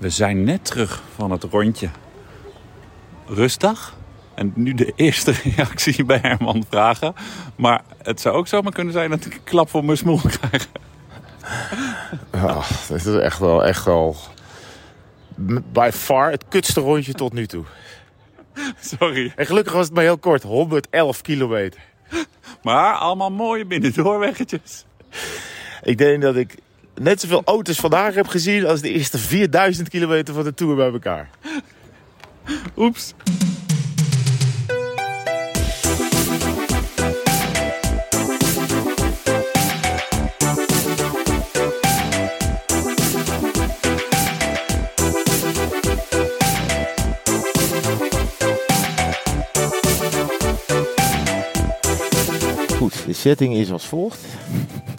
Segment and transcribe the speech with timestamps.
[0.00, 1.88] We zijn net terug van het rondje
[3.26, 3.96] rustdag.
[4.34, 7.14] En nu de eerste reactie bij Herman vragen.
[7.56, 10.68] Maar het zou ook zomaar kunnen zijn dat ik een klap voor mijn smoel krijg.
[12.32, 14.16] Ja, dit is echt wel, echt wel
[15.72, 17.64] by far het kutste rondje tot nu toe.
[18.80, 19.32] Sorry.
[19.36, 21.80] En gelukkig was het maar heel kort, 111 kilometer.
[22.62, 24.84] Maar allemaal mooie binnendoorweggetjes.
[25.82, 26.56] Ik denk dat ik
[26.94, 30.92] net zoveel auto's vandaag heb gezien als de eerste 4000 kilometer van de Tour bij
[30.92, 31.30] elkaar.
[32.76, 33.14] Oeps.
[52.76, 54.20] Goed, de setting is als volgt.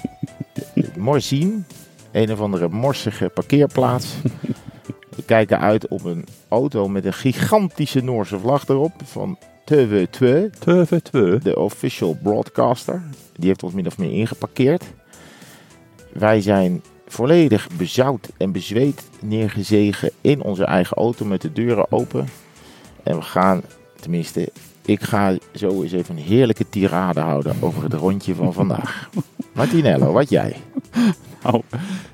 [0.97, 1.61] Morzine,
[2.11, 4.15] een of andere morsige parkeerplaats.
[5.15, 9.37] We kijken uit op een auto met een gigantische Noorse vlag erop van
[9.73, 10.25] TV2,
[10.69, 11.37] TV2.
[11.41, 13.01] de official broadcaster.
[13.35, 14.83] Die heeft ons min of meer ingeparkeerd.
[16.13, 22.27] Wij zijn volledig bezouwd en bezweet neergezegen in onze eigen auto met de deuren open.
[23.03, 23.61] En we gaan,
[23.99, 24.51] tenminste,
[24.85, 29.09] ik ga zo eens even een heerlijke tirade houden over het rondje van vandaag.
[29.53, 30.55] Martinello, wat jij?
[31.43, 31.61] Nou,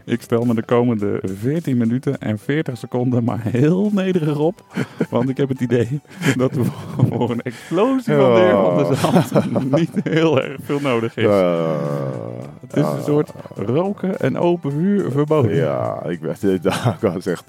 [0.06, 4.64] ik stel me de komende 14 minuten en 40 seconden maar heel nederig op.
[5.09, 6.02] Want ik heb het idee
[6.36, 6.64] dat we
[7.09, 11.23] voor een explosie van de van der Zand niet heel erg veel nodig is.
[12.61, 15.56] Het is een soort roken en open vuur verboden.
[15.56, 17.44] Ja, ik, ik was echt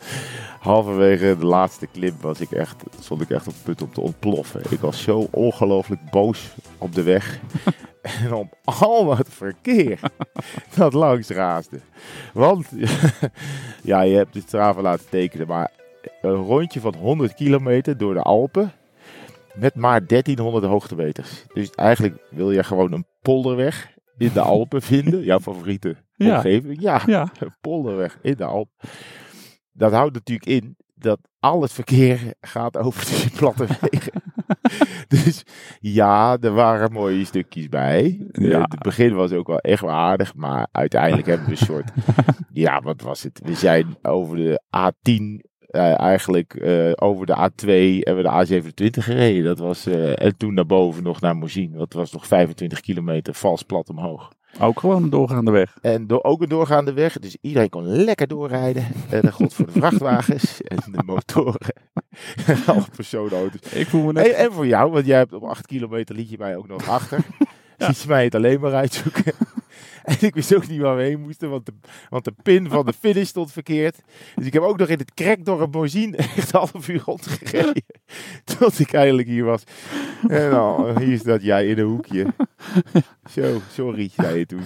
[0.60, 4.00] halverwege de laatste klim was ik echt, stond ik echt op het punt om te
[4.00, 4.60] ontploffen.
[4.68, 7.38] Ik was zo ongelooflijk boos op de weg.
[8.02, 10.00] En op al het verkeer
[10.76, 11.80] dat langs raasde.
[12.32, 12.66] Want,
[13.82, 15.70] ja, je hebt de Strava laten tekenen, maar
[16.22, 18.72] een rondje van 100 kilometer door de Alpen
[19.54, 21.44] met maar 1300 hoogtemeters.
[21.52, 25.22] Dus eigenlijk wil je gewoon een polderweg in de Alpen vinden.
[25.24, 26.34] Jouw favoriete Ja.
[26.36, 26.80] omgeving.
[26.80, 28.68] Ja, Ja, een polderweg in de Alp.
[29.72, 34.22] Dat houdt natuurlijk in dat al het verkeer gaat over die platte wegen.
[35.24, 35.42] dus
[35.80, 38.26] ja, er waren mooie stukjes bij.
[38.32, 38.60] Ja.
[38.60, 41.90] Het begin was ook wel echt wel aardig, maar uiteindelijk hebben we een soort...
[42.52, 43.40] ja, wat was het?
[43.44, 45.46] We zijn over de A10...
[45.66, 47.66] eh, eigenlijk eh, over de A2
[48.02, 49.44] en we de A27 gereden.
[49.44, 51.76] Dat was, eh, en toen naar boven nog naar Morzine.
[51.76, 54.32] Dat was nog 25 kilometer vals plat omhoog.
[54.60, 55.76] Ook gewoon een doorgaande weg.
[55.80, 57.18] En door, ook een doorgaande weg.
[57.18, 58.86] Dus iedereen kon lekker doorrijden.
[59.10, 61.74] En dat gold voor de vrachtwagens en de motoren.
[62.46, 63.72] En alle personenauto's.
[63.72, 64.26] Ik voel me net...
[64.26, 66.88] En, en voor jou, want jij hebt op 8 kilometer liet je mij ook nog
[66.88, 67.18] achter.
[67.78, 67.86] Ja.
[67.86, 69.32] Liet je mij het alleen maar uitzoeken.
[70.20, 71.72] En ik wist ook niet waar we heen moesten, want de,
[72.08, 73.98] want de pin van de finish stond verkeerd.
[74.34, 77.82] Dus ik heb ook nog in het Bozien echt een half uur rondgereden.
[78.58, 79.62] Tot ik eindelijk hier was.
[80.28, 82.26] En nou, hier staat jij in een hoekje.
[83.30, 84.62] Zo, sorry, zei je toen.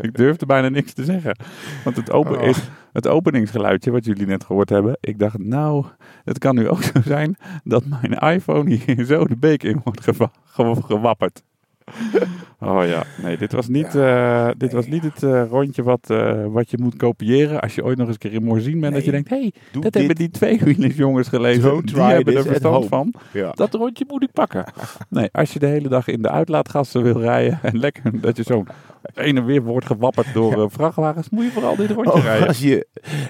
[0.00, 1.36] ik durfde bijna niks te zeggen.
[1.84, 2.46] Want het, open, Oh.
[2.46, 2.58] is,
[2.92, 4.96] het openingsgeluidje wat jullie net gehoord hebben.
[5.00, 5.84] Ik dacht, nou,
[6.24, 10.00] het kan nu ook zo zijn dat mijn iPhone hier zo de beek in wordt
[10.00, 11.42] gewa- ge- gewapperd.
[12.60, 16.44] Oh ja, nee, dit was niet, eh, dit was niet het eh, rondje wat, eh,
[16.46, 18.94] wat je moet kopiëren als je ooit nog eens een keer in Morzine bent.
[18.94, 19.94] Dat je denkt, hé, hey, dat dit.
[19.94, 21.62] hebben die tweewielersjongens gelezen.
[21.62, 23.14] Don't die try hebben er verstand van.
[23.32, 23.50] Ja.
[23.50, 24.64] Dat rondje moet ik pakken.
[25.08, 28.42] Nee, als je de hele dag in de uitlaatgassen wil rijden en lekker dat je
[28.42, 28.64] zo
[29.14, 32.48] heen en weer wordt gewapperd door eh, vrachtwagens, moet je vooral dit rondje Oh, rijden.
[32.48, 32.86] als je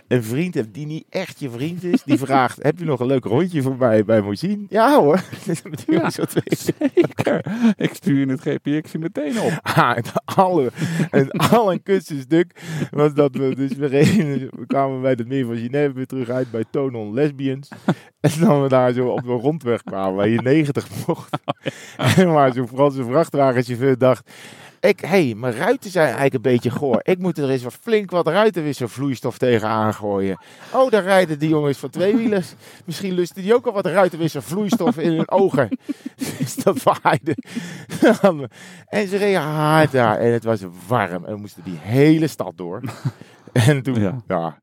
[0.09, 3.07] een vriend hebt die niet echt je vriend is, die vraagt: Heb je nog een
[3.07, 4.67] leuk rondje voor mij bij Mozien?
[4.71, 5.21] Ja hoor.
[5.87, 6.11] Ja.
[6.11, 7.45] Zeker.
[7.77, 9.61] Ik stuur in het GPX meteen op.
[9.79, 10.71] Ah, en alle,
[11.11, 15.47] en al een kussenstuk was dat we dus we, reden, we kwamen bij het meer
[15.47, 17.69] van Genève weer terug uit bij Tonon Lesbians.
[18.21, 21.39] En dan we daar zo op de rondweg kwamen waar je 90 mocht.
[22.17, 24.31] En waar zo'n Franse vrachtwagenchauffeur dacht...
[24.81, 27.01] Ik, hey, mijn ruiten zijn eigenlijk een beetje goor.
[27.03, 30.41] Ik moet er eens wat flink wat ruitenwisselvloeistof tegen aangooien.
[30.73, 32.55] Oh, daar rijden die jongens van tweewielers.
[32.85, 35.69] Misschien lusten die ook al wat ruitenwisselvloeistof in hun ogen.
[36.39, 37.37] Dus dat waaide.
[38.89, 40.19] en ze reden hard daar.
[40.19, 41.25] En het was warm.
[41.25, 42.81] En we moesten die hele stad door.
[43.53, 44.23] En toen, Ja.
[44.27, 44.59] ja.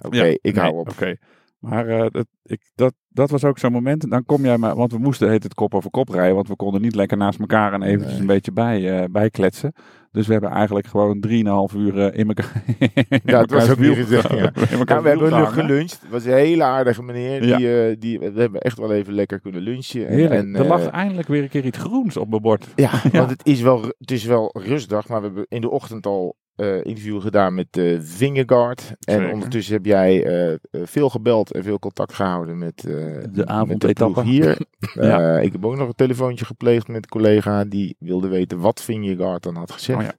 [0.00, 0.88] Oké, Ja, ik nee, hou op.
[0.88, 1.16] Oké.
[1.60, 4.02] Maar eh, dat, ik, dat, dat was ook zo'n moment.
[4.02, 6.34] En dan kom jij maar, want we moesten heet het kop over kop rijden.
[6.34, 8.20] Want we konden niet lekker naast elkaar en eventjes Nee.
[8.20, 9.72] een beetje bij, eh bijkletsen.
[10.10, 11.24] Dus we hebben eigenlijk gewoon
[11.70, 12.62] 3,5 uur eh, in elkaar.
[13.24, 14.30] Ja, het was ook niet gezegd.
[14.30, 14.52] Ja.
[14.84, 16.00] Ja, we hebben nog geluncht.
[16.00, 17.44] Het was een hele aardige meneer.
[17.46, 17.56] Ja.
[17.56, 20.06] Die, die, we hebben echt wel even lekker kunnen lunchen.
[20.08, 22.66] En, en, er lag eindelijk weer een keer iets groens op mijn bord.
[22.74, 23.18] ja, Ja.
[23.18, 25.08] want het is, wel, het is wel rustdag.
[25.08, 28.92] Maar we hebben in de ochtend al eh, interview gedaan met eh Vingegaard.
[29.00, 32.94] En ondertussen heb jij eh, veel gebeld en veel contact gehouden met, eh,
[33.32, 34.22] de avondetappe.
[34.22, 34.56] hier.
[34.94, 35.36] Ja.
[35.36, 38.82] Eh, ik heb ook nog een telefoontje gepleegd met een collega die wilde weten wat
[38.82, 39.98] Vingegaard dan had gezegd.
[39.98, 40.14] Oh ja.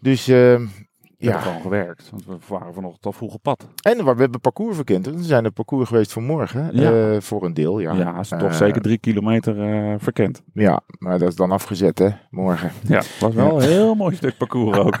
[0.00, 0.81] Dus eh, We
[1.22, 2.10] ja, hebben gewoon gewerkt.
[2.10, 3.68] Want we waren vanochtend al vroeg op pad.
[3.82, 5.06] en we hebben parcours verkend.
[5.06, 6.70] We zijn het parcours geweest vanmorgen.
[6.72, 7.12] Ja.
[7.12, 7.92] eh, voor een deel, ja.
[7.94, 10.42] Ja, is toch Eh, zeker drie kilometer eh, verkend.
[10.54, 12.70] Ja, maar dat is dan afgezet hè, morgen.
[12.88, 14.98] Ja, het was wel een heel mooi stuk parcours ook.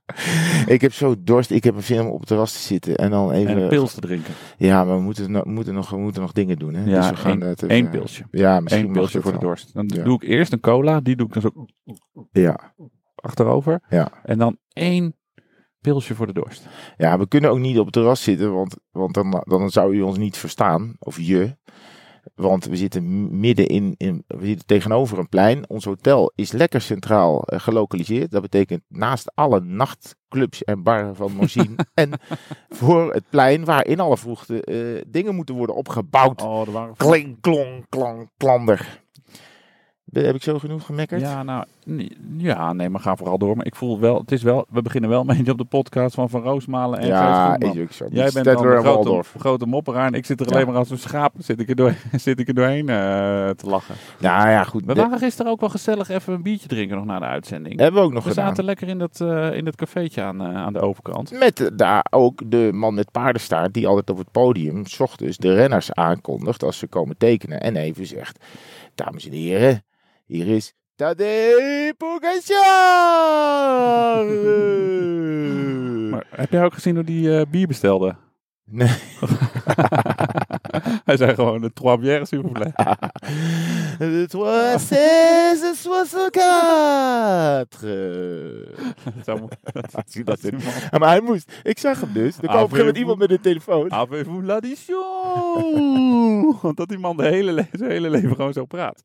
[0.66, 1.50] ik heb zo dorst.
[1.50, 3.50] Ik heb een film op het terras te zitten en dan even...
[3.56, 4.34] En een pils te drinken.
[4.56, 6.74] Ja, maar we moeten, no- moeten, nog, we moeten nog dingen doen.
[6.74, 6.84] Hè?
[6.84, 8.24] Ja, dus we gaan één- even- pilsje.
[8.30, 9.74] Ja, misschien Eén pilsje voor de dorst.
[9.74, 10.02] Dan Ja.
[10.04, 11.00] doe ik eerst een cola.
[11.00, 11.66] Die doe ik dan zo
[12.32, 12.74] Ja.
[13.14, 13.80] achterover.
[13.88, 14.08] Ja.
[14.24, 15.14] En dan één
[15.84, 16.66] pilsje voor de dorst.
[16.96, 20.02] ja, we kunnen ook niet op het terras zitten, want, want dan, dan zou u
[20.02, 20.96] ons niet verstaan.
[20.98, 21.56] Of je.
[22.34, 25.68] Want we zitten midden in, in, we zitten tegenover een plein.
[25.68, 28.30] Ons hotel is lekker centraal eh, gelokaliseerd.
[28.30, 31.76] Dat betekent naast alle nachtclubs en barren van Morzine.
[31.94, 32.10] en
[32.68, 36.42] voor het plein waar in alle vroegte eh, dingen moeten worden opgebouwd.
[36.42, 36.96] Oh, er waren...
[36.96, 39.03] Kling, klong, klang, klander.
[40.14, 41.20] Heb ik zo genoeg gemekkerd?
[41.20, 41.64] Ja, nou,
[42.36, 43.56] ja, nee, maar ga vooral door.
[43.56, 46.14] Maar ik voel wel, het is wel, we beginnen wel een beetje op de podcast
[46.14, 47.76] van Van Roosmalen en ja Gijs Groenman.
[47.76, 48.06] is ook zo.
[48.10, 50.52] Jij bent dan Stedtler de en grote, grote mopperaar en ik zit er Ja.
[50.54, 52.94] alleen maar als een schaap zit ik er, door, zit ik er doorheen eh,
[53.50, 53.94] te lachen.
[54.18, 54.84] Nou ja, goed.
[54.84, 57.78] We waren gisteren ook wel gezellig even een biertje drinken nog na de uitzending.
[57.80, 58.46] hebben we ook nog we gedaan.
[58.48, 61.30] zaten lekker in dat, eh, in dat cafeetje aan, eh, aan de overkant.
[61.38, 65.54] Met daar ook de man met paardenstaart die altijd op het podium 's ochtends de
[65.54, 67.60] renners aankondigt als ze komen tekenen.
[67.60, 68.44] En even zegt,
[68.94, 69.82] dames en heren,
[70.26, 72.54] hier is Tadej Pogacar!
[76.10, 78.14] Maar heb jij ook gezien hoe die eh, bier bestelde?
[78.64, 78.88] Nee.
[81.04, 82.72] Hij zei gewoon de trois bières s'il vous plaît.
[83.98, 88.66] De trois, seize, soixante-quatre.
[88.66, 88.73] Zo moet-
[89.24, 89.40] Dat
[90.24, 90.40] dat.
[90.90, 91.52] Ja, maar hij moest.
[91.62, 92.36] Ik zag hem dus.
[92.36, 93.92] Er kwam op een gegeven moment iemand met een telefoon.
[94.02, 96.56] Avez-vous l'addition?
[96.62, 99.02] Want dat die man de hele, le- zijn hele leven gewoon zo praat.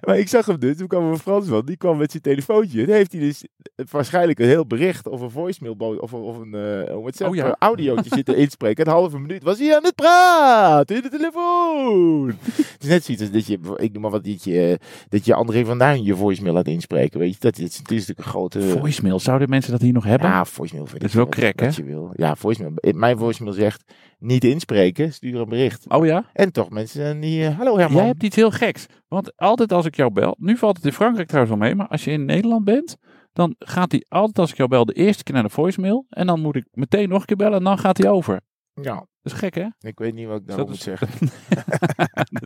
[0.00, 0.76] Maar ik zag hem dus.
[0.76, 1.64] Toen kwam een Fransman.
[1.66, 2.86] Die kwam met zijn telefoontje.
[2.86, 3.44] Dan heeft hij dus
[3.90, 7.44] waarschijnlijk een heel bericht of een voicemail of, of een eh WhatsApp Oh ja.
[7.46, 8.86] eh, audiootje zitten inspreken.
[8.86, 12.28] Een halve minuut was hij aan het praten in de telefoon.
[12.56, 14.76] Het is net zoiets als dat je, ik noem maar wat, dat je, eh,
[15.08, 17.20] dat je André van Duin je voicemail laat inspreken.
[17.20, 18.62] Weet je, dat is, het is natuurlijk een grote...
[18.62, 20.28] Voicemail, zouden mensen dat hier nog hebben?
[20.28, 21.82] Ja, voicemail vind Dat ik is wel wat hè?
[21.82, 22.10] je wil.
[22.12, 22.74] Ja, voicemail.
[22.94, 25.88] Mijn voicemail zegt niet inspreken, stuur een bericht.
[25.88, 26.24] Oh ja?
[26.32, 27.96] En toch mensen die, eh, hallo Herman.
[27.96, 28.86] Jij hebt iets heel geks.
[29.08, 31.88] Want altijd als ik jou bel, nu valt het in Frankrijk trouwens wel mee, maar
[31.88, 32.96] als je in Nederland bent,
[33.32, 36.26] dan gaat hij altijd als ik jou bel de eerste keer naar de voicemail en
[36.26, 38.40] dan moet ik meteen nog een keer bellen en dan gaat hij over.
[38.74, 39.66] Ja, Dat is gek hè?
[39.78, 41.08] ik weet niet wat ik daarop moet zeggen.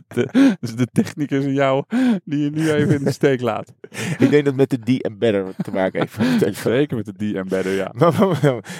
[0.07, 1.83] de, dus de technicus in jou
[2.23, 3.73] die je nu even in de steek laat.
[4.17, 6.57] ik denk dat met de die en better te maken heeft.
[6.57, 7.93] Zeker met de D-embedder, ja.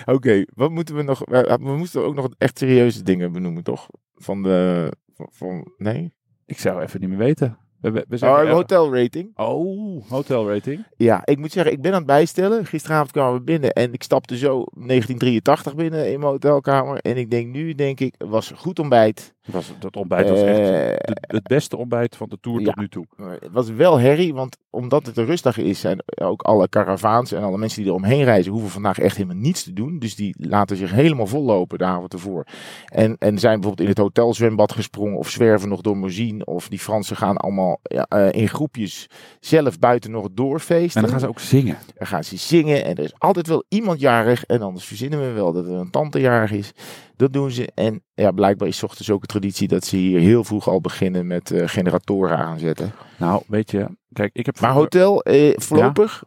[0.06, 1.20] Oké, wat moeten we nog...
[1.26, 3.90] We, we moesten ook nog echt serieuze dingen benoemen, toch?
[4.14, 4.92] Van de...
[5.14, 6.14] Van, van- nee?
[6.46, 7.58] Ik zou even niet meer weten.
[7.94, 9.32] We, we, Oh, zeggen even- hotelrating.
[9.38, 10.84] oh, hotelrating.
[10.98, 12.66] Ja, ik moet zeggen, ik ben aan het bijstellen.
[12.66, 16.98] Gisteravond kwamen we binnen en ik stapte zo 1983 binnen in mijn hotelkamer.
[17.02, 19.34] En ik denk nu, denk ik, was goed ontbijt.
[19.46, 22.66] Was, dat ontbijt was echt Eh, de- het beste ontbijt van de tour ja.
[22.66, 23.06] tot nu toe.
[23.40, 27.44] Het was wel herrie, want omdat het een rustdag is, zijn ook alle caravaans en
[27.44, 30.00] alle mensen die er omheen reizen, hoeven vandaag echt helemaal niets te doen.
[30.00, 32.46] Dus die laten zich helemaal vollopen de avond ervoor.
[32.86, 36.46] En, en zijn bijvoorbeeld in het hotelzwembad gesprongen of zwerven nog door Morzine.
[36.46, 40.96] Of die Fransen gaan allemaal ja, eh, in groepjes zelf buiten nog doorfeesten.
[40.96, 41.78] En dan gaan ze ook zingen.
[41.98, 44.46] Dan gaan ze zingen en er is altijd wel iemand jarig.
[44.46, 46.72] En anders verzinnen we wel dat er een tante jarig is.
[47.18, 47.72] Dat doen ze.
[47.76, 51.28] En ja, blijkbaar is ochtends ook een traditie dat ze hier heel vroeg al beginnen
[51.28, 52.92] met eh, generatoren aanzetten.
[53.18, 56.24] Nou, weet je, kijk, ik heb Maar hotel, eh, voorlopig,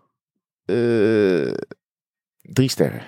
[0.64, 1.52] eh,
[2.40, 3.02] drie sterren.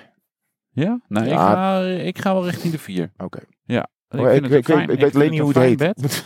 [0.71, 0.99] Ja?
[1.09, 1.53] Ik, Ja.
[1.53, 3.11] ga, ik ga wel richting de vier.
[3.17, 3.39] Oké.
[3.63, 3.87] Ja.
[4.09, 6.23] Ik, vind ik, het ik, fijn- ik weet alleen niet hoe het heet.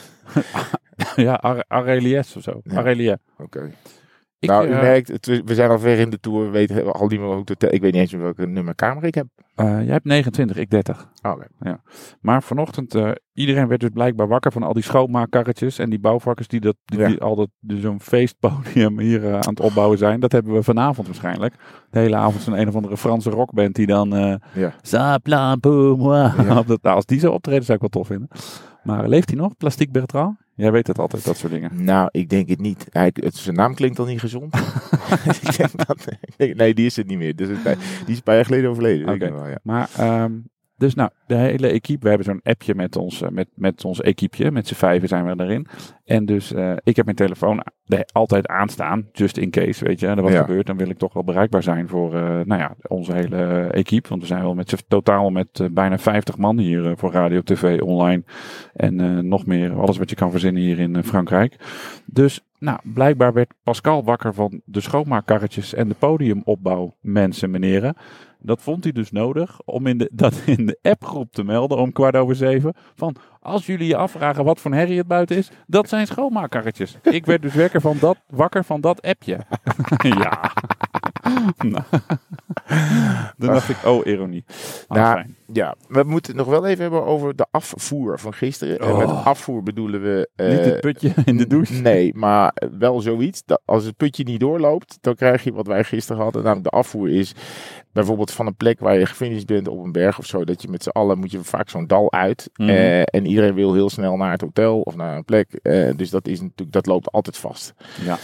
[1.26, 2.60] ja, Ar- Arelies of zo.
[2.64, 3.18] Ja.
[3.38, 3.72] Oké.
[4.46, 6.44] Ik, nou, u eh, merkt, het- we zijn al ver in de tour.
[6.46, 7.44] We weten al niet meer hoe.
[7.70, 9.26] Ik weet niet eens meer welke nummer kamer ik heb.
[9.56, 11.10] eh, jij hebt 29, ik 30.
[11.22, 11.78] Oh, Oké.
[12.22, 16.48] Maar vanochtend, eh, iedereen werd dus blijkbaar wakker van al die schoonmaakkarretjes en die bouwvakkers
[16.48, 17.08] die, dat, die, Ja.
[17.08, 20.20] die al dat, dus zo'n feestpodium hier aan het opbouwen zijn.
[20.20, 21.54] Dat hebben we vanavond waarschijnlijk.
[21.92, 24.10] De hele avond zo'n een of andere Franse rockband die dan...
[24.54, 24.74] Ja.
[24.74, 25.22] Ça
[25.60, 26.32] pour moi.
[26.38, 26.44] Ja.
[26.68, 28.28] Nou, als die zo optreden zou ik wel tof vinden.
[28.84, 30.38] Maar leeft hij nog, Plastic Bertrand?
[30.56, 31.84] Jij weet het altijd, dat soort dingen.
[31.84, 32.88] Nou, ik denk het niet.
[32.90, 34.56] Hij, het, zijn naam klinkt al niet gezond.
[35.42, 36.06] ik denk dat,
[36.38, 37.36] nee, die is het niet meer.
[37.36, 39.20] Dus het, die is een paar jaar geleden overleden.
[39.20, 39.60] nog wel, ja.
[39.64, 40.32] Maar ehm,
[40.78, 44.02] dus nou, de hele equipe, we hebben zo'n appje met ons, eh, met, met ons
[44.02, 45.68] equipeje, met z'n vijven zijn we erin.
[46.06, 47.64] En dus eh, ik heb mijn telefoon
[48.12, 50.08] altijd aanstaan, just in case, weet je.
[50.08, 50.42] En er wat Ja.
[50.42, 54.10] gebeurt, dan wil ik toch wel bereikbaar zijn voor, eh, nou ja, onze hele equipe.
[54.10, 57.82] Want we zijn wel met z'n totaal met bijna 50 man hier voor radio, tv,
[57.82, 58.24] online.
[58.74, 61.56] En nog meer, alles wat je kan verzinnen hier in Frankrijk.
[62.06, 67.96] Dus, nou, blijkbaar werd Pascal wakker van de schoonmaakkarretjes en de podiumopbouw mensen, meneren.
[68.46, 71.92] Dat vond hij dus nodig om in de, dat in de appgroep te melden om
[71.92, 72.74] kwart over zeven.
[72.96, 76.98] Van als jullie je afvragen wat voor herrie het buiten is, dat zijn schoonmaakkarretjes.
[77.04, 79.40] Ik werd dus wakker van dat, wakker van dat appje.
[80.22, 80.52] ja.
[81.58, 81.84] Nou.
[83.38, 84.44] Toen dacht ik, oh ironie.
[84.88, 85.26] Ah, Nou.
[85.54, 88.80] Ja, we moeten het nog wel even hebben over de afvoer van gisteren.
[88.80, 89.26] En met Oh.
[89.28, 90.30] afvoer bedoelen we...
[90.36, 91.74] eh, Niet het putje in de douche.
[91.74, 93.42] Nee, maar wel zoiets.
[93.46, 96.44] Dat als het putje niet doorloopt, dan krijg je wat wij gisteren hadden.
[96.44, 97.34] Namelijk de afvoer is
[97.92, 100.44] bijvoorbeeld van een plek waar je gefinished bent op een berg of zo.
[100.46, 102.50] Dat je met z'n allen moet je vaak zo'n dal uit.
[102.56, 102.70] Mhm.
[102.70, 105.54] Eh, en iedereen wil heel snel naar het hotel of naar een plek.
[105.62, 107.74] Eh, dus dat, is natuurlijk, dat loopt altijd vast.
[108.06, 108.18] Ja.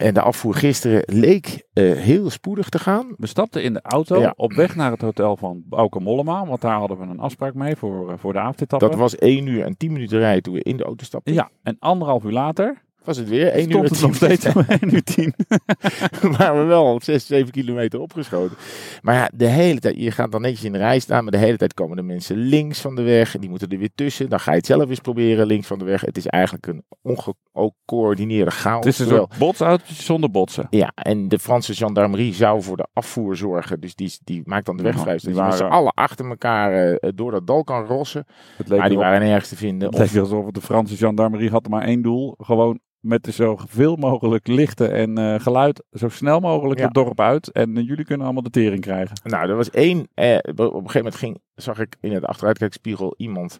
[0.00, 3.14] En de afvoer gisteren leek eh, heel spoedig te gaan.
[3.16, 4.32] We stapten in de auto Ja.
[4.36, 6.46] op weg naar het hotel van Bauke Mollema.
[6.46, 8.86] Want daar hadden we een afspraak mee voor, eh, voor de avondetappe.
[8.86, 11.34] Dat was 1 uur en 10 minuten rijden toen we in de auto stapten.
[11.34, 14.64] Ja, en anderhalf uur later Was het weer 1 uur het 10 nog steeds om
[14.68, 15.34] 1 uur 10.
[16.38, 18.56] waren we wel op 6, 7 kilometer opgeschoten.
[19.02, 21.38] Maar ja, de hele tijd, je gaat dan netjes in de rij staan, maar de
[21.38, 23.34] hele tijd komen de mensen links van de weg.
[23.34, 24.28] En die moeten er weer tussen.
[24.28, 26.00] Dan ga je het zelf eens proberen links van de weg.
[26.00, 28.84] Het is eigenlijk een ongecoördineerde chaos.
[28.84, 30.66] Het is een soort botsautootje zonder botsen.
[30.70, 33.80] ja, en de Franse gendarmerie zou voor de afvoer zorgen.
[33.80, 35.16] Dus die, die maakt dan de weg vrij.
[35.16, 38.24] die Dus met z'n waren- allen achter elkaar eh, door dat dal kan rossen.
[38.56, 39.88] Maar die erop- waren nergens te vinden.
[39.88, 42.34] het leek alsof de Franse gendarmerie had maar één doel.
[42.38, 46.84] Gewoon met de zoveel mogelijk lichten en eh, geluid zo snel mogelijk Ja.
[46.84, 47.50] het dorp uit.
[47.52, 49.16] En eh, jullie kunnen allemaal de tering krijgen.
[49.24, 50.08] Nou, er was één.
[50.14, 53.58] Eh, op een gegeven moment ging, zag ik in het achteruitkijkspiegel iemand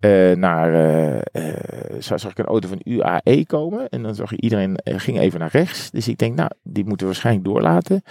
[0.00, 0.70] eh, naar.
[1.98, 3.88] zag ik een auto van UAE komen.
[3.88, 5.90] En dan zag je iedereen ging even naar rechts.
[5.90, 8.02] Dus ik denk, nou, die moeten we waarschijnlijk doorlaten.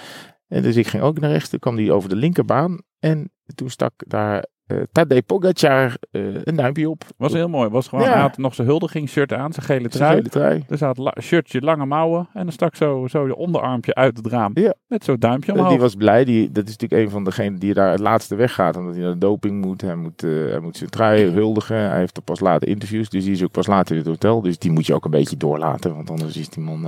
[0.48, 1.50] En dus ik ging ook naar rechts.
[1.50, 2.82] Toen kwam die over de linkerbaan.
[3.00, 7.03] En toen stak daar eh Tadej Pogacar eh, een duimpje op.
[7.17, 7.69] Was heel mooi.
[7.69, 8.12] Was gewoon, Ja.
[8.12, 10.15] Hij had nog zijn huldigingsshirt aan, zijn gele Zijn trui.
[10.17, 10.63] gele trui.
[10.67, 12.27] Dus hij had la- shirtje, lange mouwen.
[12.33, 14.51] En dan stak zo, zo je onderarmpje uit het raam.
[14.53, 14.74] Ja.
[14.88, 15.71] Met zo'n duimpje Eh, omhoog.
[15.71, 16.25] Die was blij.
[16.25, 18.77] Die, dat is natuurlijk een van degenen die daar het laatste weggaat.
[18.77, 19.81] Omdat hij naar de doping moet.
[19.81, 21.77] Hij moet, hij moet zijn trui huldigen.
[21.89, 23.09] Hij heeft er pas later interviews.
[23.09, 24.41] Dus die is ook pas later in het hotel.
[24.41, 25.95] Dus die moet je ook een beetje doorlaten.
[25.95, 26.81] Want anders is die man...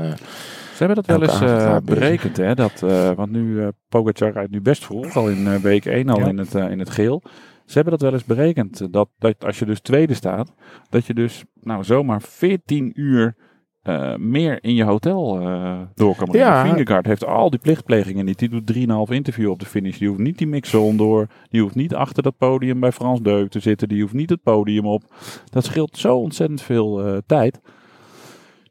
[0.75, 2.55] Ze hebben dat wel eens berekend, hè?
[2.55, 2.79] Dat,
[3.15, 6.27] want nu, Pogacar rijdt nu best vroeg, al in week 1, al Ja.
[6.27, 7.21] in, het, in het geel.
[7.69, 10.53] Ze hebben dat wel eens berekend, eh, dat, dat als je dus tweede staat,
[10.89, 13.35] dat je dus nou zomaar 14 uur
[13.81, 16.47] eh, meer in je hotel eh, door kan brengen.
[16.47, 16.65] Ja.
[16.65, 18.39] Vingegaard heeft al die plichtplegingen niet.
[18.39, 18.73] Die doet
[19.09, 19.97] 3,5 interview op de finish.
[19.97, 21.27] Die hoeft niet die mixzone door.
[21.49, 23.87] Die hoeft niet achter dat podium bij Frans Deuk te zitten.
[23.87, 25.03] Die hoeft niet het podium op.
[25.49, 27.59] Dat scheelt zo ontzettend veel tijd.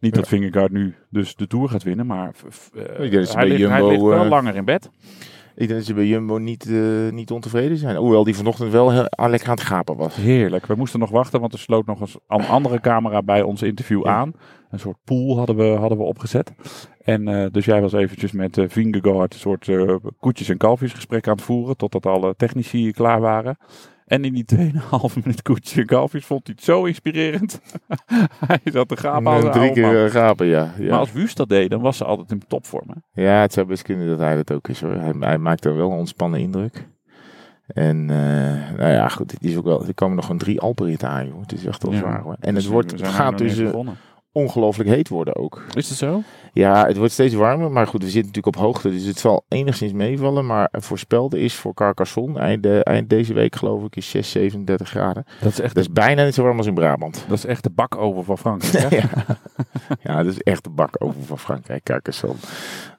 [0.00, 0.20] Niet Ja.
[0.20, 2.34] dat Vingegaard nu dus de Tour gaat winnen, maar
[2.74, 4.90] hij, ligt, hij Jumbo, ligt wel langer in bed.
[5.58, 7.96] Ik denk dat ze bij Jumbo niet, eh, niet ontevreden zijn.
[7.96, 10.16] Hoewel die vanochtend wel heel, lekker aan het gapen was.
[10.16, 10.66] Heerlijk.
[10.66, 14.04] We moesten nog wachten, want er sloot nog eens een andere camera bij ons interview
[14.04, 14.12] Ja.
[14.14, 14.32] aan.
[14.70, 16.52] Een soort pool hadden we, hadden we opgezet.
[17.02, 21.34] En eh, dus jij was eventjes met Vingegaard een soort eh, koetjes- en kalfjesgesprek aan
[21.34, 23.56] het voeren, totdat alle technici klaar waren.
[24.08, 25.42] En in die 2,5 minuut
[25.76, 27.60] en kalfjes vond hij het zo inspirerend.
[28.46, 30.72] hij zat te gapen als een drie keer eh, gapen, ja.
[30.78, 30.90] Ja.
[30.90, 32.86] Maar als Wust dat deed, dan was ze altijd in topvorm.
[32.88, 33.22] hè?
[33.22, 34.92] ja, het zou best kunnen dat hij dat ook is hoor.
[34.94, 36.88] Hij, hij maakt er wel een ontspannen indruk.
[37.66, 41.08] En eh, nou ja, goed, het is ook wel, er komen nog gewoon drie Alpenritten
[41.08, 41.40] aan, joh.
[41.40, 41.98] Het is echt wel Ja.
[41.98, 42.36] zwaar hoor.
[42.40, 43.62] En Dus het, wordt, het gaat dus.
[44.38, 45.62] Ongelooflijk heet worden ook.
[45.74, 46.22] Is het zo?
[46.52, 49.44] Ja, het wordt steeds warmer, maar goed, we zitten natuurlijk op hoogte, dus het zal
[49.48, 50.46] enigszins meevallen.
[50.46, 54.88] Maar voorspelde is voor Carcassonne, eind, eh, eind deze week geloof ik, is 6, 37
[54.88, 55.24] graden.
[55.40, 57.24] Dat is echt, Dat is bijna net zo warm als in Brabant.
[57.28, 58.90] dat is echt de bakover van Frankrijk.
[59.00, 59.08] ja.
[60.02, 62.36] ja, dat is echt de bak over van Frankrijk, Carcassonne.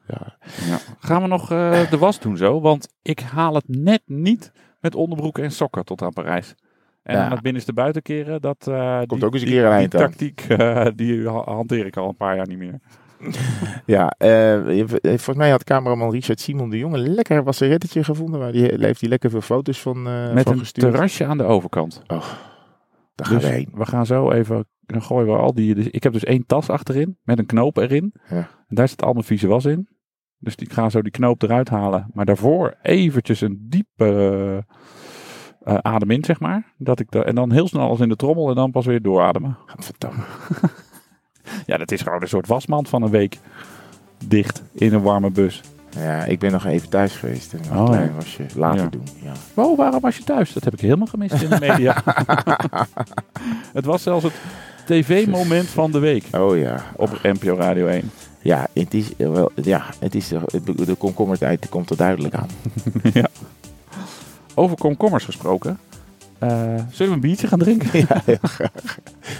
[0.07, 0.37] Ja.
[0.67, 0.77] Ja.
[0.99, 2.61] Gaan we nog eh, de was doen zo?
[2.61, 6.55] Want ik haal het net niet met onderbroeken en sokken tot aan Parijs.
[7.03, 7.23] En Ja.
[7.25, 8.67] aan het binnenste buitenkeren, dat...
[8.67, 10.01] eh, Komt die, ook eens een die- keer een die eind aan.
[10.01, 12.79] tactiek, eh, die ha- hanteer ik al een paar jaar niet meer.
[13.85, 14.29] Ja, eh,
[14.77, 18.39] je- volgens mij had cameraman Richard Simon de Jonge een lekker wasserettetje gevonden.
[18.39, 20.91] Waar die heeft hij lekker veel foto's van, eh Met van een gestuurd.
[20.91, 22.01] terrasje aan de overkant.
[22.07, 22.21] Daar
[23.15, 23.69] gaan Dus we heen.
[23.73, 24.67] we gaan zo even...
[24.79, 25.75] Dan gooien we al die...
[25.75, 28.13] Dus ik heb dus één tas achterin met een knoop erin.
[28.29, 28.35] Ja.
[28.67, 29.87] En daar zit al mijn vieze was in.
[30.37, 32.09] Dus ik ga zo die knoop eruit halen.
[32.13, 34.05] Maar daarvoor eventjes een diepe
[34.67, 34.75] eh,
[35.69, 36.63] eh, adem in, zeg maar.
[36.77, 39.01] Dat ik da- en dan heel snel als in de trommel en dan pas weer
[39.01, 39.57] doorademen.
[41.65, 43.37] Ja, dat is gewoon een soort wasmand van een week
[44.25, 45.61] dicht in een warme bus.
[45.89, 47.53] Ja, ik ben nog even thuis geweest.
[47.53, 48.89] En Oh, klein was je later Ja.
[48.89, 49.03] doen.
[49.23, 49.31] Ja.
[49.53, 50.53] Wow, waarom was je thuis?
[50.53, 52.03] Dat heb ik helemaal gemist in de media.
[53.73, 54.33] het was zelfs het
[54.85, 56.83] tv-moment van de week Oh ja.
[56.95, 58.11] op NPO Radio 1.
[58.41, 59.51] Ja, het is eh, wel.
[59.55, 62.47] Ja, het is eh, de, de komkommertijd komt er duidelijk aan.
[63.13, 63.27] ja.
[64.59, 65.79] Over komkommers gesproken.
[66.39, 66.49] Eh,
[66.91, 67.99] zullen we een biertje gaan drinken?
[68.09, 68.99] ja, heel graag.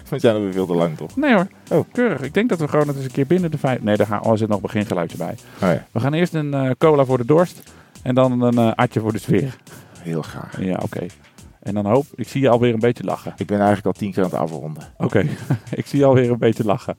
[0.10, 1.16] We zijn alweer veel te lang, toch?
[1.16, 1.48] Nee hoor.
[1.70, 1.86] Oh.
[1.92, 2.22] Keurig.
[2.22, 3.82] Ik denk dat we gewoon het eens een keer binnen de vijf...
[3.82, 4.24] Nee, daar gaan...
[4.24, 5.36] oh, er zit nog een begingeluidje bij.
[5.62, 7.72] Oh ja, We gaan eerst een eh, cola voor de dorst.
[8.02, 9.58] En dan een eh atje voor de sfeer.
[10.00, 10.62] heel graag.
[10.62, 11.06] Ja, oké.
[11.60, 12.06] En dan hoop...
[12.16, 13.34] Ik zie je alweer een beetje lachen.
[13.38, 14.84] Ik ben eigenlijk al tien keer aan het afronden.
[14.98, 15.20] Oké.
[15.72, 16.98] ik zie je alweer een beetje lachen.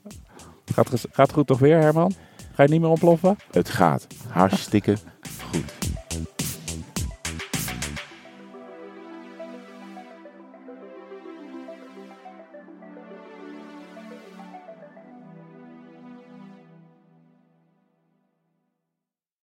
[0.74, 2.12] Gaat, gaat goed toch weer, Herman?
[2.52, 3.36] Ga je niet meer ontploffen?
[3.50, 4.96] Het gaat hartstikke